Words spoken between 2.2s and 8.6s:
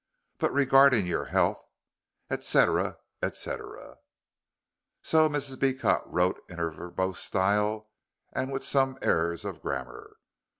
etc., etc." So Mrs. Beecot wrote in her verbose style, and